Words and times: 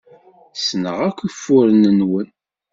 Ssneɣ 0.59 0.97
akk 1.07 1.19
ufuren-nwen. 1.27 2.27